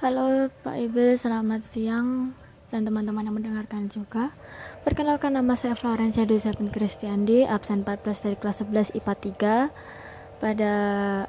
Halo 0.00 0.48
Pak 0.64 0.80
Ibu, 0.80 1.12
selamat 1.20 1.60
siang 1.60 2.32
dan 2.72 2.88
teman-teman 2.88 3.20
yang 3.20 3.36
mendengarkan 3.36 3.92
juga. 3.92 4.32
Perkenalkan 4.80 5.36
nama 5.36 5.52
saya 5.52 5.76
Florencia 5.76 6.24
Dusepin 6.24 6.72
Kristiandi, 6.72 7.44
absen 7.44 7.84
14 7.84 8.24
dari 8.24 8.36
kelas 8.40 8.64
11 8.64 8.96
IPA 8.96 9.68
3. 9.68 10.40
Pada 10.40 10.72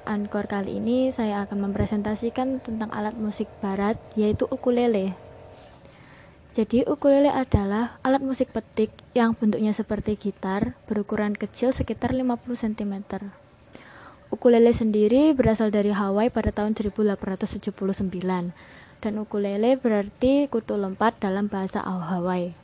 Ankor 0.07 0.47
kali 0.47 0.79
ini 0.79 1.11
saya 1.11 1.43
akan 1.43 1.67
mempresentasikan 1.67 2.63
tentang 2.63 2.87
alat 2.95 3.11
musik 3.19 3.51
barat 3.59 3.99
yaitu 4.15 4.47
ukulele. 4.47 5.19
Jadi 6.55 6.87
ukulele 6.87 7.27
adalah 7.27 7.99
alat 8.07 8.23
musik 8.23 8.55
petik 8.55 8.95
yang 9.11 9.35
bentuknya 9.35 9.75
seperti 9.75 10.15
gitar 10.15 10.79
berukuran 10.87 11.35
kecil 11.35 11.75
sekitar 11.75 12.15
50 12.15 12.39
cm. 12.55 13.03
Ukulele 14.31 14.71
sendiri 14.71 15.35
berasal 15.35 15.75
dari 15.75 15.91
Hawaii 15.91 16.31
pada 16.31 16.55
tahun 16.55 16.71
1879 16.71 18.07
dan 19.03 19.13
ukulele 19.19 19.75
berarti 19.75 20.47
kutu 20.47 20.79
lempat 20.79 21.19
dalam 21.19 21.51
bahasa 21.51 21.83
Hawaii. 21.83 22.55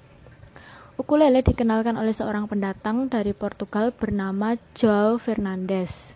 Ukulele 0.96 1.44
dikenalkan 1.44 2.00
oleh 2.00 2.16
seorang 2.16 2.48
pendatang 2.48 3.12
dari 3.12 3.36
Portugal 3.36 3.92
bernama 3.92 4.56
João 4.80 5.20
Fernandes. 5.20 6.16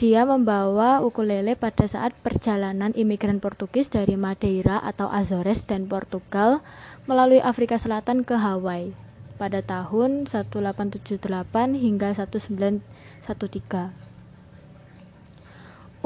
Dia 0.00 0.24
membawa 0.24 1.04
ukulele 1.04 1.52
pada 1.52 1.84
saat 1.84 2.16
perjalanan 2.24 2.96
imigran 2.96 3.44
Portugis 3.44 3.92
dari 3.92 4.16
Madeira 4.16 4.80
atau 4.80 5.12
Azores 5.12 5.68
dan 5.68 5.84
Portugal 5.84 6.64
melalui 7.04 7.44
Afrika 7.44 7.76
Selatan 7.76 8.24
ke 8.24 8.40
Hawaii 8.40 8.96
pada 9.36 9.60
tahun 9.60 10.24
1878 10.24 11.76
hingga 11.76 12.16
1913. 12.16 14.15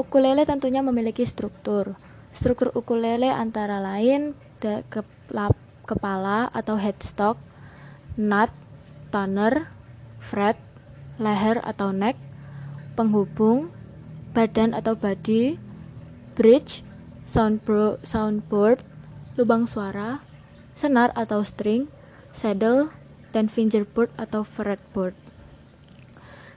Ukulele 0.01 0.49
tentunya 0.49 0.81
memiliki 0.81 1.21
struktur. 1.21 1.93
Struktur 2.33 2.73
ukulele 2.73 3.29
antara 3.29 3.77
lain 3.77 4.33
ke 4.57 4.81
kepala 5.85 6.49
atau 6.49 6.73
headstock, 6.73 7.37
nut, 8.17 8.49
toner, 9.13 9.69
fret, 10.17 10.57
leher 11.21 11.61
atau 11.61 11.93
neck, 11.93 12.17
penghubung, 12.97 13.69
badan 14.33 14.73
atau 14.73 14.97
body, 14.97 15.61
bridge, 16.33 16.81
soundboard, 17.29 18.81
lubang 19.37 19.69
suara, 19.69 20.25
senar 20.73 21.13
atau 21.13 21.45
string, 21.45 21.85
saddle, 22.33 22.89
dan 23.37 23.53
fingerboard 23.53 24.09
atau 24.17 24.41
fretboard. 24.41 25.13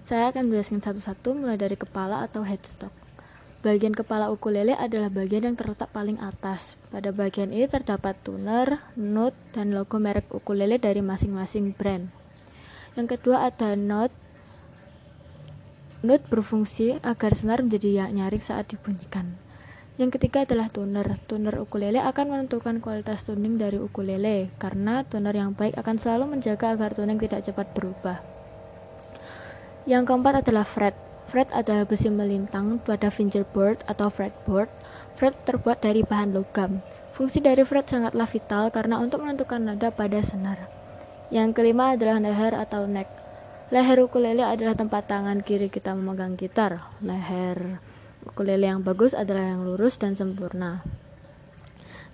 Saya 0.00 0.32
akan 0.32 0.48
menjelaskan 0.48 0.80
satu-satu 0.80 1.36
mulai 1.36 1.60
dari 1.60 1.76
kepala 1.76 2.24
atau 2.24 2.40
headstock. 2.40 3.03
Bagian 3.64 3.96
kepala 3.96 4.28
ukulele 4.28 4.76
adalah 4.76 5.08
bagian 5.08 5.48
yang 5.48 5.56
terletak 5.56 5.88
paling 5.88 6.20
atas. 6.20 6.76
Pada 6.92 7.16
bagian 7.16 7.48
ini 7.48 7.64
terdapat 7.64 8.12
tuner, 8.20 8.84
note, 8.92 9.32
dan 9.56 9.72
logo 9.72 9.96
merek 9.96 10.28
ukulele 10.36 10.76
dari 10.76 11.00
masing-masing 11.00 11.72
brand. 11.72 12.12
Yang 12.92 13.16
kedua 13.16 13.48
ada 13.48 13.72
note. 13.72 14.12
Note 16.04 16.28
berfungsi 16.28 17.00
agar 17.00 17.32
senar 17.32 17.64
menjadi 17.64 18.12
nyaring 18.12 18.44
saat 18.44 18.68
dibunyikan. 18.68 19.32
Yang 19.96 20.20
ketiga 20.20 20.44
adalah 20.44 20.68
tuner. 20.68 21.16
Tuner 21.24 21.56
ukulele 21.56 22.04
akan 22.04 22.36
menentukan 22.36 22.84
kualitas 22.84 23.24
tuning 23.24 23.56
dari 23.56 23.80
ukulele 23.80 24.52
karena 24.60 25.08
tuner 25.08 25.32
yang 25.32 25.56
baik 25.56 25.72
akan 25.80 25.96
selalu 25.96 26.36
menjaga 26.36 26.76
agar 26.76 26.92
tuning 26.92 27.16
tidak 27.16 27.40
cepat 27.48 27.72
berubah. 27.72 28.20
Yang 29.88 30.04
keempat 30.04 30.44
adalah 30.44 30.68
fret. 30.68 31.13
Fret 31.34 31.50
adalah 31.50 31.82
besi 31.82 32.06
melintang 32.14 32.78
pada 32.78 33.10
fingerboard 33.10 33.82
atau 33.90 34.06
fretboard. 34.06 34.70
Fret 35.18 35.34
terbuat 35.42 35.82
dari 35.82 36.06
bahan 36.06 36.30
logam. 36.30 36.78
Fungsi 37.10 37.42
dari 37.42 37.66
fret 37.66 37.90
sangatlah 37.90 38.22
vital 38.22 38.70
karena 38.70 39.02
untuk 39.02 39.26
menentukan 39.26 39.58
nada 39.58 39.90
pada 39.90 40.22
senar. 40.22 40.70
Yang 41.34 41.58
kelima 41.58 41.98
adalah 41.98 42.22
leher 42.22 42.54
atau 42.54 42.86
neck. 42.86 43.10
Leher 43.74 44.06
ukulele 44.06 44.46
adalah 44.46 44.78
tempat 44.78 45.10
tangan 45.10 45.42
kiri 45.42 45.74
kita 45.74 45.90
memegang 45.98 46.38
gitar. 46.38 46.86
Leher 47.02 47.82
ukulele 48.22 48.70
yang 48.70 48.86
bagus 48.86 49.10
adalah 49.10 49.58
yang 49.58 49.66
lurus 49.66 49.98
dan 49.98 50.14
sempurna. 50.14 50.86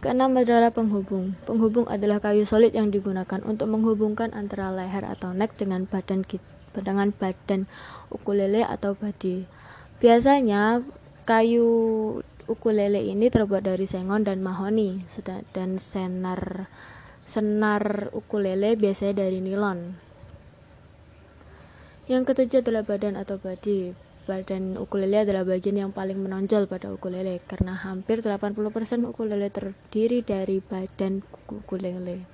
Keenam 0.00 0.32
adalah 0.32 0.72
penghubung. 0.72 1.36
Penghubung 1.44 1.84
adalah 1.92 2.24
kayu 2.24 2.48
solid 2.48 2.72
yang 2.72 2.88
digunakan 2.88 3.44
untuk 3.44 3.68
menghubungkan 3.68 4.32
antara 4.32 4.72
leher 4.72 5.04
atau 5.04 5.36
neck 5.36 5.60
dengan 5.60 5.84
badan 5.84 6.24
gitar 6.24 6.59
dengan 6.74 7.10
badan 7.10 7.66
ukulele 8.10 8.62
atau 8.62 8.94
body. 8.94 9.46
Biasanya 10.00 10.80
kayu 11.28 11.68
ukulele 12.50 13.06
ini 13.06 13.30
terbuat 13.30 13.62
dari 13.62 13.86
sengon 13.86 14.26
dan 14.26 14.42
mahoni 14.42 15.06
dan 15.54 15.78
senar 15.78 16.66
senar 17.22 18.10
ukulele 18.10 18.74
biasanya 18.74 19.22
dari 19.22 19.38
nilon. 19.38 19.94
Yang 22.10 22.34
ketujuh 22.34 22.66
adalah 22.66 22.82
badan 22.82 23.14
atau 23.14 23.38
body. 23.38 23.94
Badan 24.26 24.74
ukulele 24.78 25.22
adalah 25.22 25.46
bagian 25.46 25.78
yang 25.78 25.90
paling 25.94 26.18
menonjol 26.18 26.66
pada 26.66 26.90
ukulele 26.90 27.38
karena 27.46 27.78
hampir 27.78 28.18
80% 28.18 28.58
ukulele 29.06 29.46
terdiri 29.46 30.26
dari 30.26 30.58
badan 30.58 31.22
ukulele. 31.46 32.26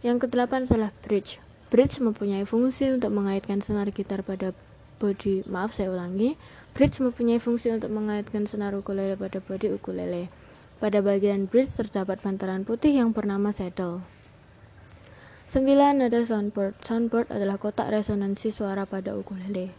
Yang 0.00 0.28
kedelapan 0.28 0.64
adalah 0.64 0.96
bridge. 1.04 1.45
Bridge 1.66 1.98
mempunyai 1.98 2.46
fungsi 2.46 2.94
untuk 2.94 3.10
mengaitkan 3.10 3.58
senar 3.58 3.90
gitar 3.90 4.22
pada 4.22 4.54
bodi. 5.02 5.42
Maaf, 5.50 5.74
saya 5.74 5.90
ulangi. 5.90 6.38
Bridge 6.78 7.02
mempunyai 7.02 7.42
fungsi 7.42 7.74
untuk 7.74 7.90
mengaitkan 7.90 8.46
senar 8.46 8.70
ukulele 8.78 9.18
pada 9.18 9.42
bodi 9.42 9.74
ukulele. 9.74 10.30
Pada 10.76 11.00
bagian 11.00 11.48
bridge 11.48 11.72
terdapat 11.72 12.20
bantalan 12.20 12.62
putih 12.62 12.92
yang 12.94 13.10
bernama 13.16 13.48
saddle. 13.48 14.04
9 15.50 15.66
ada 16.06 16.20
soundboard. 16.22 16.78
Soundboard 16.82 17.34
adalah 17.34 17.56
kotak 17.58 17.90
resonansi 17.90 18.54
suara 18.54 18.86
pada 18.86 19.16
ukulele. 19.18 19.72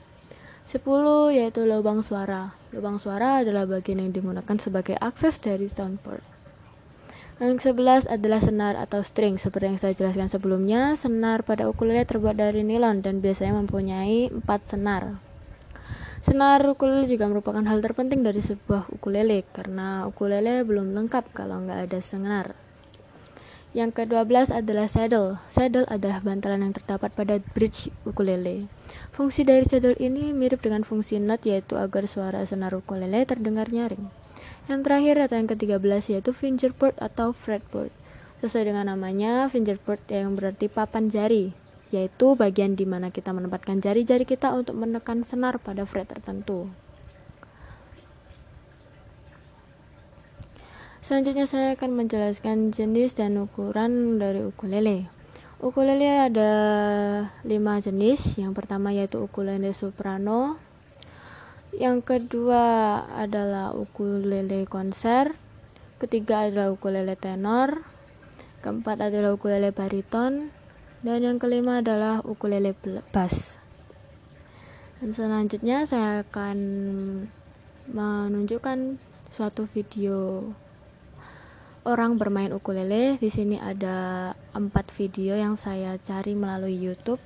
10 0.68 0.84
yaitu 1.32 1.64
lubang 1.64 2.04
suara. 2.04 2.52
Lubang 2.76 3.00
suara 3.00 3.40
adalah 3.40 3.64
bagian 3.64 4.04
yang 4.04 4.12
digunakan 4.12 4.58
sebagai 4.60 5.00
akses 5.00 5.40
dari 5.40 5.72
soundboard. 5.72 6.37
Yang 7.38 7.70
ke-11 7.70 8.10
adalah 8.10 8.42
senar 8.42 8.74
atau 8.74 9.06
string. 9.06 9.38
Seperti 9.38 9.70
yang 9.70 9.78
saya 9.78 9.94
jelaskan 9.94 10.26
sebelumnya, 10.26 10.98
senar 10.98 11.46
pada 11.46 11.70
ukulele 11.70 12.02
terbuat 12.02 12.34
dari 12.34 12.66
nilon 12.66 13.06
dan 13.06 13.22
biasanya 13.22 13.62
mempunyai 13.62 14.34
4 14.34 14.42
senar. 14.66 15.22
Senar 16.26 16.66
ukulele 16.66 17.06
juga 17.06 17.30
merupakan 17.30 17.62
hal 17.62 17.78
terpenting 17.86 18.26
dari 18.26 18.42
sebuah 18.42 18.90
ukulele 18.90 19.46
karena 19.54 20.10
ukulele 20.10 20.66
belum 20.66 20.98
lengkap 20.98 21.30
kalau 21.38 21.62
nggak 21.62 21.86
ada 21.86 22.00
senar. 22.02 22.58
Yang 23.70 24.02
ke-12 24.02 24.58
adalah 24.58 24.90
saddle. 24.90 25.38
Saddle 25.54 25.86
adalah 25.94 26.26
bantalan 26.26 26.66
yang 26.66 26.74
terdapat 26.74 27.14
pada 27.14 27.38
bridge 27.54 27.94
ukulele. 28.02 28.66
Fungsi 29.14 29.46
dari 29.46 29.62
saddle 29.62 29.94
ini 30.02 30.34
mirip 30.34 30.66
dengan 30.66 30.82
fungsi 30.82 31.22
nut 31.22 31.46
yaitu 31.46 31.78
agar 31.78 32.10
suara 32.10 32.42
senar 32.50 32.74
ukulele 32.74 33.30
terdengar 33.30 33.70
nyaring. 33.70 34.17
Yang 34.68 34.80
terakhir 34.84 35.16
atau 35.24 35.36
yang 35.40 35.50
ke-13 35.50 36.04
yaitu 36.18 36.32
fingerboard 36.36 36.96
atau 37.00 37.32
fretboard. 37.32 37.94
Sesuai 38.44 38.70
dengan 38.70 38.92
namanya, 38.92 39.50
fingerboard 39.50 40.04
yang 40.12 40.38
berarti 40.38 40.70
papan 40.70 41.10
jari, 41.10 41.56
yaitu 41.90 42.38
bagian 42.38 42.78
di 42.78 42.86
mana 42.86 43.10
kita 43.10 43.34
menempatkan 43.34 43.82
jari-jari 43.82 44.28
kita 44.28 44.54
untuk 44.54 44.78
menekan 44.78 45.26
senar 45.26 45.58
pada 45.58 45.88
fret 45.88 46.06
tertentu. 46.06 46.70
Selanjutnya 51.08 51.48
saya 51.48 51.72
akan 51.80 52.04
menjelaskan 52.04 52.76
jenis 52.76 53.16
dan 53.16 53.40
ukuran 53.40 54.20
dari 54.20 54.44
ukulele. 54.44 55.08
Ukulele 55.64 56.30
ada 56.30 56.52
lima 57.48 57.80
jenis. 57.80 58.36
Yang 58.36 58.52
pertama 58.52 58.92
yaitu 58.92 59.24
ukulele 59.24 59.72
soprano, 59.72 60.60
yang 61.76 62.00
kedua 62.00 63.04
adalah 63.12 63.76
ukulele 63.76 64.64
konser. 64.70 65.36
Ketiga 66.00 66.48
adalah 66.48 66.72
ukulele 66.72 67.20
tenor. 67.20 67.84
Keempat 68.64 69.12
adalah 69.12 69.36
ukulele 69.36 69.76
bariton. 69.76 70.54
Dan 71.04 71.20
yang 71.22 71.38
kelima 71.38 71.84
adalah 71.84 72.24
ukulele 72.26 72.74
bass. 73.14 73.62
Dan 74.98 75.14
selanjutnya 75.14 75.86
saya 75.86 76.26
akan 76.26 76.58
menunjukkan 77.88 78.98
suatu 79.30 79.70
video 79.70 80.42
orang 81.86 82.18
bermain 82.18 82.50
ukulele. 82.50 83.22
Di 83.22 83.30
sini 83.30 83.62
ada 83.62 84.34
empat 84.58 84.90
video 84.92 85.38
yang 85.38 85.54
saya 85.54 85.96
cari 86.02 86.34
melalui 86.34 86.76
YouTube. 86.76 87.22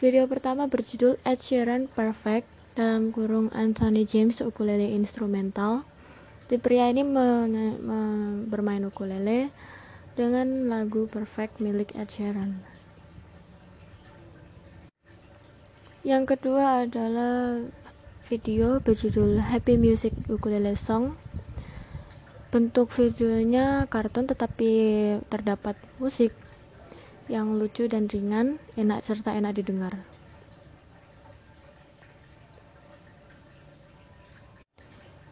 Video 0.00 0.24
pertama 0.24 0.64
berjudul 0.64 1.20
Ed 1.28 1.44
Sheeran 1.44 1.84
Perfect 1.84 2.48
dalam 2.72 3.12
kurung 3.12 3.52
Anthony 3.52 4.08
James 4.08 4.40
ukulele 4.40 4.96
instrumental. 4.96 5.84
Di 6.48 6.56
pria 6.56 6.88
ini 6.88 7.04
bermain 8.48 8.80
ukulele 8.88 9.52
dengan 10.16 10.72
lagu 10.72 11.04
Perfect 11.04 11.60
milik 11.60 11.92
Ed 11.92 12.08
Sheeran. 12.16 12.64
Yang 16.00 16.32
kedua 16.32 16.88
adalah 16.88 17.60
video 18.24 18.80
berjudul 18.80 19.36
Happy 19.52 19.76
Music 19.76 20.16
Ukulele 20.32 20.80
Song. 20.80 21.12
Bentuk 22.48 22.88
videonya 22.96 23.84
kartun 23.84 24.24
tetapi 24.24 24.72
terdapat 25.28 25.76
musik 26.00 26.32
yang 27.30 27.54
lucu 27.54 27.86
dan 27.86 28.10
ringan, 28.10 28.58
enak 28.74 29.06
serta 29.06 29.38
enak 29.38 29.62
didengar. 29.62 30.02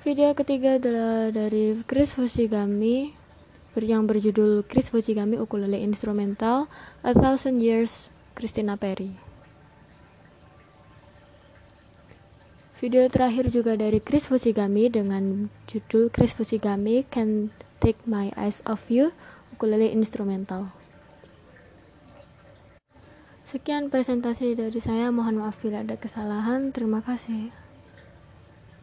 Video 0.07 0.31
ketiga 0.33 0.79
adalah 0.79 1.35
dari 1.35 1.75
Chris 1.83 2.15
Fushigami 2.15 3.13
yang 3.79 4.07
berjudul 4.07 4.67
Chris 4.67 4.91
Fushigami 4.91 5.39
Ukulele 5.39 5.79
Instrumental 5.83 6.71
A 7.03 7.15
Thousand 7.15 7.59
Years 7.63 8.11
Christina 8.35 8.79
Perry. 8.79 9.15
Video 12.79 13.11
terakhir 13.11 13.51
juga 13.51 13.75
dari 13.75 13.99
Chris 13.99 14.31
Fushigami 14.31 14.87
dengan 14.87 15.51
judul 15.67 16.15
Chris 16.15 16.31
Fushigami 16.31 17.03
Can 17.11 17.51
Take 17.83 17.99
My 18.07 18.31
Eyes 18.39 18.63
Off 18.71 18.87
You 18.87 19.11
Ukulele 19.51 19.91
Instrumental. 19.91 20.78
Sekian 23.49 23.89
presentasi 23.89 24.53
dari 24.53 24.77
saya, 24.77 25.09
mohon 25.09 25.41
maaf 25.41 25.57
bila 25.65 25.81
ada 25.81 25.97
kesalahan. 25.97 26.69
Terima 26.69 27.01
kasih. 27.01 27.49